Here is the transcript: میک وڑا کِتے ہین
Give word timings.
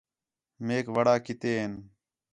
میک 0.65 0.85
وڑا 0.95 1.15
کِتے 1.25 1.51
ہین 1.59 1.73